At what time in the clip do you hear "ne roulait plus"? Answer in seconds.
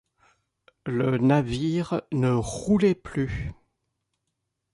2.11-3.53